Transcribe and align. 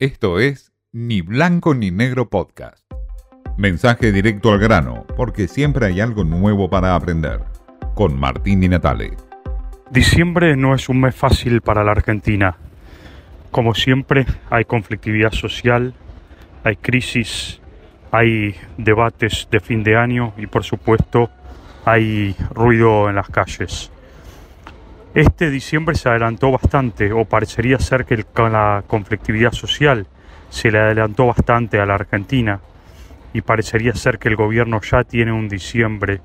Esto 0.00 0.40
es 0.40 0.72
Ni 0.90 1.20
Blanco 1.20 1.72
ni 1.72 1.92
Negro 1.92 2.28
Podcast. 2.28 2.84
Mensaje 3.56 4.10
directo 4.10 4.50
al 4.50 4.58
grano, 4.58 5.06
porque 5.16 5.46
siempre 5.46 5.86
hay 5.86 6.00
algo 6.00 6.24
nuevo 6.24 6.68
para 6.68 6.96
aprender. 6.96 7.42
Con 7.94 8.18
Martín 8.18 8.58
Di 8.58 8.68
Natale. 8.68 9.12
Diciembre 9.92 10.56
no 10.56 10.74
es 10.74 10.88
un 10.88 11.00
mes 11.00 11.14
fácil 11.14 11.60
para 11.60 11.84
la 11.84 11.92
Argentina. 11.92 12.56
Como 13.52 13.72
siempre, 13.76 14.26
hay 14.50 14.64
conflictividad 14.64 15.30
social, 15.30 15.94
hay 16.64 16.74
crisis, 16.74 17.60
hay 18.10 18.56
debates 18.76 19.46
de 19.48 19.60
fin 19.60 19.84
de 19.84 19.96
año 19.96 20.34
y 20.36 20.48
por 20.48 20.64
supuesto 20.64 21.30
hay 21.84 22.34
ruido 22.50 23.08
en 23.08 23.14
las 23.14 23.28
calles. 23.28 23.92
Este 25.14 25.48
diciembre 25.48 25.94
se 25.94 26.08
adelantó 26.08 26.50
bastante, 26.50 27.12
o 27.12 27.24
parecería 27.24 27.78
ser 27.78 28.04
que 28.04 28.24
con 28.24 28.50
la 28.52 28.82
conflictividad 28.84 29.52
social 29.52 30.08
se 30.50 30.72
le 30.72 30.80
adelantó 30.80 31.26
bastante 31.26 31.78
a 31.78 31.86
la 31.86 31.94
Argentina, 31.94 32.58
y 33.32 33.40
parecería 33.40 33.94
ser 33.94 34.18
que 34.18 34.28
el 34.28 34.34
gobierno 34.34 34.80
ya 34.80 35.04
tiene 35.04 35.30
un 35.30 35.48
diciembre, 35.48 36.20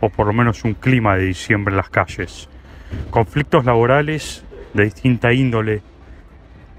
o 0.00 0.08
por 0.08 0.26
lo 0.26 0.32
menos 0.32 0.64
un 0.64 0.74
clima 0.74 1.16
de 1.16 1.26
diciembre 1.26 1.70
en 1.70 1.76
las 1.76 1.88
calles. 1.88 2.48
Conflictos 3.10 3.64
laborales 3.64 4.44
de 4.74 4.84
distinta 4.86 5.32
índole, 5.32 5.80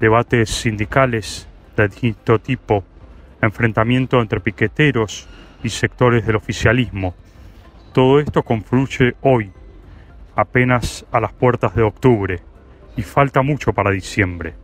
debates 0.00 0.48
sindicales 0.48 1.46
de 1.76 1.88
distinto 1.88 2.38
tipo, 2.38 2.84
enfrentamiento 3.42 4.22
entre 4.22 4.40
piqueteros 4.40 5.28
y 5.62 5.68
sectores 5.68 6.24
del 6.24 6.36
oficialismo. 6.36 7.14
Todo 7.92 8.18
esto 8.18 8.42
confluye 8.42 9.14
hoy 9.20 9.52
apenas 10.40 11.04
a 11.12 11.20
las 11.20 11.32
puertas 11.32 11.74
de 11.74 11.82
octubre 11.82 12.40
y 12.96 13.02
falta 13.02 13.42
mucho 13.42 13.72
para 13.72 13.90
diciembre. 13.90 14.54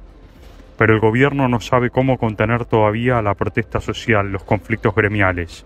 Pero 0.78 0.94
el 0.94 1.00
gobierno 1.00 1.48
no 1.48 1.60
sabe 1.60 1.90
cómo 1.90 2.18
contener 2.18 2.64
todavía 2.64 3.22
la 3.22 3.34
protesta 3.34 3.80
social, 3.80 4.30
los 4.30 4.44
conflictos 4.44 4.94
gremiales. 4.94 5.64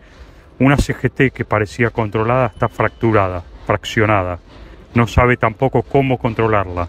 Una 0.59 0.77
CGT 0.77 1.33
que 1.33 1.45
parecía 1.45 1.91
controlada 1.91 2.47
está 2.47 2.69
fracturada, 2.69 3.43
fraccionada. 3.67 4.39
No 4.95 5.07
sabe 5.07 5.37
tampoco 5.37 5.83
cómo 5.83 6.19
controlarla. 6.19 6.89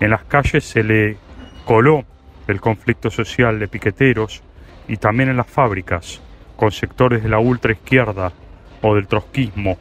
En 0.00 0.10
las 0.10 0.24
calles 0.24 0.64
se 0.64 0.82
le 0.82 1.16
coló 1.64 2.04
el 2.46 2.60
conflicto 2.60 3.10
social 3.10 3.58
de 3.58 3.68
piqueteros 3.68 4.42
y 4.88 4.96
también 4.96 5.30
en 5.30 5.36
las 5.36 5.46
fábricas, 5.46 6.20
con 6.56 6.72
sectores 6.72 7.22
de 7.22 7.28
la 7.28 7.38
ultraizquierda 7.38 8.32
o 8.82 8.94
del 8.94 9.06
trotskismo 9.06 9.78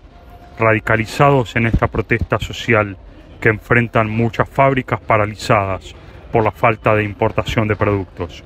radicalizados 0.60 1.56
en 1.56 1.66
esta 1.66 1.88
protesta 1.88 2.38
social 2.38 2.98
que 3.40 3.50
enfrentan 3.50 4.10
muchas 4.10 4.50
fábricas 4.50 5.00
paralizadas 5.00 5.96
por 6.32 6.44
la 6.44 6.52
falta 6.52 6.94
de 6.96 7.04
importación 7.04 7.68
de 7.68 7.76
productos. 7.76 8.44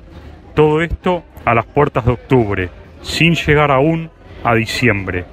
Todo 0.54 0.80
esto 0.80 1.24
a 1.44 1.54
las 1.54 1.66
puertas 1.66 2.06
de 2.06 2.12
octubre, 2.12 2.70
sin 3.02 3.34
llegar 3.34 3.70
aún 3.70 4.10
a 4.44 4.54
diciembre. 4.54 5.24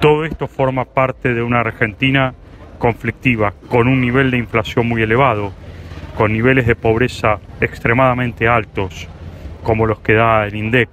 Todo 0.00 0.24
esto 0.24 0.46
forma 0.46 0.84
parte 0.84 1.34
de 1.34 1.42
una 1.42 1.60
Argentina 1.60 2.34
conflictiva, 2.78 3.52
con 3.68 3.88
un 3.88 4.00
nivel 4.00 4.30
de 4.30 4.38
inflación 4.38 4.88
muy 4.88 5.02
elevado, 5.02 5.52
con 6.16 6.32
niveles 6.32 6.66
de 6.66 6.76
pobreza 6.76 7.38
extremadamente 7.60 8.48
altos, 8.48 9.08
como 9.62 9.86
los 9.86 10.00
que 10.00 10.14
da 10.14 10.46
el 10.46 10.54
INDEC, 10.54 10.88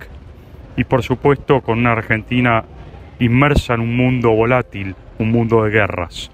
y 0.77 0.83
por 0.83 1.03
supuesto 1.03 1.61
con 1.61 1.79
una 1.79 1.91
Argentina 1.91 2.63
inmersa 3.19 3.73
en 3.73 3.81
un 3.81 3.95
mundo 3.95 4.31
volátil, 4.31 4.95
un 5.19 5.31
mundo 5.31 5.63
de 5.63 5.69
guerras. 5.69 6.31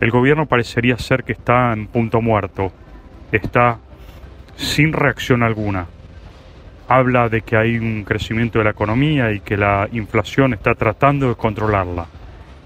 El 0.00 0.10
gobierno 0.10 0.46
parecería 0.46 0.98
ser 0.98 1.22
que 1.24 1.32
está 1.32 1.72
en 1.72 1.86
punto 1.86 2.20
muerto, 2.20 2.72
está 3.30 3.78
sin 4.56 4.92
reacción 4.92 5.42
alguna. 5.42 5.86
Habla 6.88 7.28
de 7.28 7.42
que 7.42 7.56
hay 7.56 7.78
un 7.78 8.04
crecimiento 8.04 8.58
de 8.58 8.64
la 8.64 8.70
economía 8.70 9.32
y 9.32 9.40
que 9.40 9.56
la 9.56 9.88
inflación 9.92 10.52
está 10.52 10.74
tratando 10.74 11.28
de 11.28 11.36
controlarla, 11.36 12.06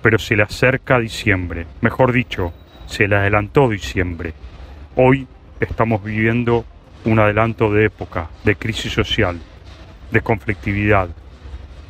pero 0.01 0.19
se 0.19 0.37
le 0.37 0.45
acerca 0.45 0.99
diciembre, 0.99 1.67
mejor 1.81 2.13
dicho, 2.13 2.53
se 2.87 3.07
le 3.07 3.17
adelantó 3.17 3.69
diciembre. 3.69 4.33
Hoy 4.97 5.27
estamos 5.61 6.03
viviendo 6.03 6.65
un 7.05 7.19
adelanto 7.19 7.73
de 7.73 7.87
época, 7.87 8.29
de 8.45 8.57
crisis 8.57 8.93
social, 8.93 9.39
de 10.11 10.21
conflictividad, 10.21 11.09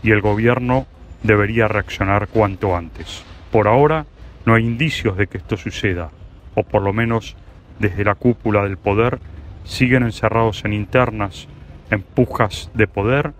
y 0.02 0.10
el 0.10 0.20
gobierno 0.20 0.86
debería 1.22 1.68
reaccionar 1.68 2.28
cuanto 2.28 2.76
antes. 2.76 3.24
Por 3.50 3.68
ahora 3.68 4.06
no 4.44 4.54
hay 4.54 4.64
indicios 4.64 5.16
de 5.16 5.26
que 5.26 5.38
esto 5.38 5.56
suceda, 5.56 6.10
o 6.54 6.62
por 6.62 6.82
lo 6.82 6.92
menos 6.92 7.36
desde 7.78 8.04
la 8.04 8.14
cúpula 8.14 8.62
del 8.62 8.76
poder 8.76 9.18
siguen 9.64 10.02
encerrados 10.02 10.64
en 10.64 10.72
internas, 10.72 11.48
en 11.90 12.02
pujas 12.02 12.70
de 12.74 12.86
poder, 12.86 13.32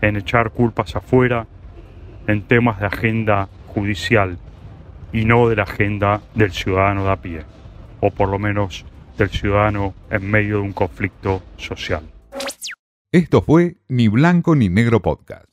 en 0.00 0.16
echar 0.16 0.50
culpas 0.50 0.96
afuera, 0.96 1.46
en 2.26 2.42
temas 2.42 2.80
de 2.80 2.86
agenda 2.86 3.48
judicial 3.68 4.38
y 5.12 5.24
no 5.24 5.48
de 5.48 5.56
la 5.56 5.64
agenda 5.64 6.20
del 6.34 6.52
ciudadano 6.52 7.04
de 7.04 7.10
a 7.10 7.16
pie, 7.16 7.42
o 8.00 8.10
por 8.10 8.28
lo 8.28 8.38
menos 8.38 8.84
del 9.18 9.30
ciudadano 9.30 9.94
en 10.10 10.30
medio 10.30 10.56
de 10.56 10.62
un 10.62 10.72
conflicto 10.72 11.42
social. 11.56 12.02
Esto 13.10 13.42
fue 13.42 13.76
Ni 13.88 14.08
Blanco 14.08 14.56
ni 14.56 14.68
Negro 14.68 15.00
Podcast. 15.00 15.51